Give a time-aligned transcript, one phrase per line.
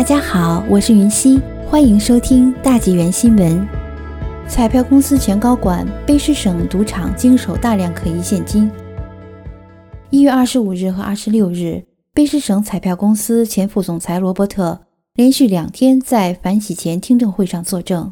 [0.00, 3.68] 大家好，我是云溪，欢迎收听大纪元新闻。
[4.48, 8.70] 彩票公司前高管卑诗省赌场经手大量可疑现金。
[10.08, 11.84] 一月二十五日和二十六日，
[12.14, 18.10] 卑诗省彩票公司前副总裁罗伯特连续两天在反洗钱听证会上作证。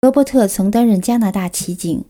[0.00, 2.04] 罗伯特曾担任加拿大骑警，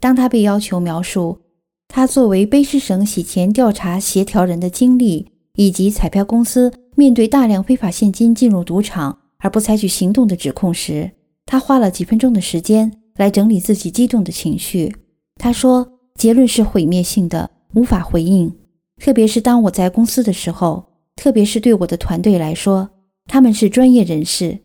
[0.00, 1.38] 当他被要求描述
[1.86, 11.10] 他作为卑诗省洗钱调查协调人的经历，以及彩票公司面对大量非法现金进入赌场而不采取行动的指控时，
[11.46, 14.94] 他花了几分钟的时间来整理自己激动的情绪。
[15.36, 18.54] 他说：“结论是毁灭性的，无法回应。
[19.00, 22.90] 特别是当我在公司的时候，特别是对我的团队来说，
[23.24, 24.58] 他们是专业人士，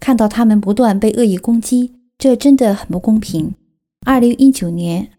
[0.00, 3.54] 看到他们不断被恶意攻击。”这真的很不公平。
[4.06, 5.10] 二零一九年，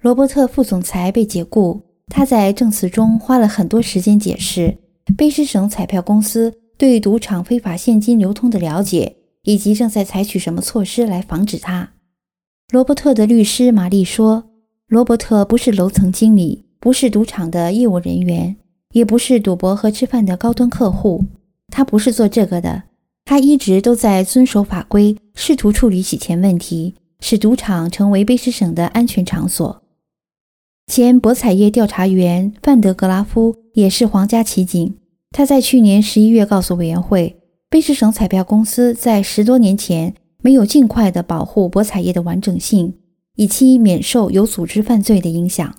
[0.00, 1.80] 罗伯特副总裁被解雇。
[2.06, 4.78] 他在证词中花了很多时间解释
[5.16, 11.90] 卑诗省彩票公司对赌场非法现金流通的了解，以及正在采取什么措施来防止它。
[12.72, 14.50] 罗伯特的律师玛丽说
[14.88, 18.56] ：“罗伯特不是楼层经理，不是赌场的业务人员，
[18.92, 21.24] 也不是赌博和吃饭的高端客户。
[21.68, 22.84] 他不是做这个的。”
[23.26, 29.83] 他一直都在遵守法规，试图处理洗钱问题，使赌场成为卑诗省的安全场所。
[30.86, 34.96] 前博彩业调查员范德格拉夫也是皇家骑警。
[35.30, 37.36] 他在去年十一月告诉委员会，
[37.70, 42.94] 卑诗省彩票公司在十多年前没有尽快地保护博彩业的完整性，
[43.34, 45.74] 以期免受有组织犯罪的影响。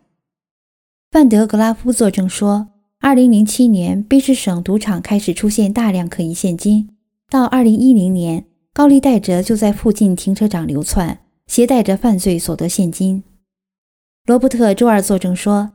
[1.12, 2.67] 范德格拉夫作证说，
[3.00, 6.90] 二零零七年卑诗省赌场开始出现大量可疑现金。
[7.30, 13.23] 到二零一零年，高利贷者就在附近停车场流窜，携带着犯罪所得现金。
[14.26, 15.73] 罗伯特周二作证说，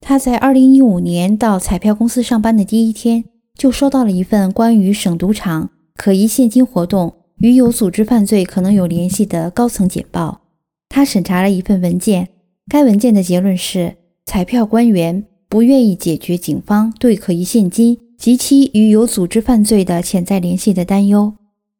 [0.00, 3.24] 他在二零一五年到彩票公司上班的第一天，
[3.56, 10.40] 就收到了一份关于省赌场可疑现金活动与有组织犯罪可能有联系的高层简报。
[10.88, 12.30] 他审查了一份文件，
[12.68, 13.94] 该文件的结论是，
[14.26, 17.98] 彩票官员不愿意解决警方对可疑现金。
[18.20, 21.32] 及其与有组织犯罪的潜在联系的担忧。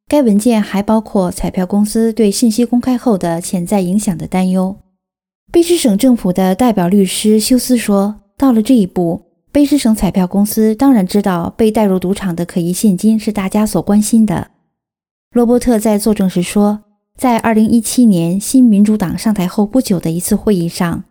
[0.08, 4.76] 该文件还包括彩票公司对信息公开后的潜在影响的担忧。
[5.52, 9.22] 卑诗省政府的代表律师休斯说：“到了这一步，
[9.52, 14.52] 卑诗省彩票公司当然知道被带入赌场的可疑现金是大家所关心的。”
[15.34, 16.84] 罗伯特在作证时说
[17.18, 21.04] ：“在2017年新民主党上台后不久的一次会议上，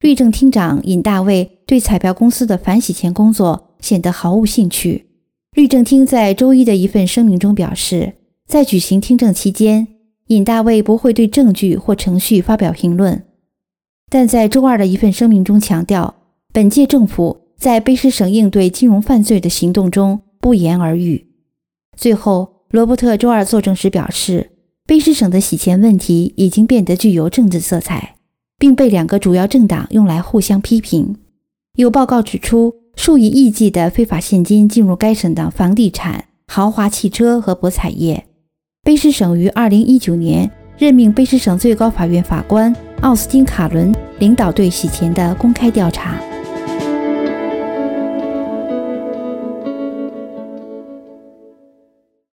[0.00, 5.06] 律政厅长尹大卫对彩票公司的反洗钱工作。”显得毫无兴趣。
[5.52, 8.14] 律政厅在周一的一份声明中表示，
[8.48, 9.86] 在举行听证期间，
[10.28, 13.22] 尹大卫不会对证据或程序发表评论。
[14.10, 16.14] 但在周二的一份声明中强调，
[16.52, 21.26] 本届政府在卑诗省应对金融犯罪的行动中不言而喻。
[21.96, 24.50] 最后，罗伯特周二作证时表示，
[24.86, 28.16] 卑诗省的洗钱问题已经变得具有政治色彩，
[28.58, 31.16] 并被两个主要政党用来互相批评。
[31.76, 32.74] 有报告指出。
[32.98, 38.24] 数以亿计的非法现金进入该省的房地产、豪华汽车和博彩业。
[38.82, 42.74] 卑诗省于2019年任命卑诗省最高法院法官
[43.06, 46.16] 奥斯汀·卡伦领导对洗钱的公开调查。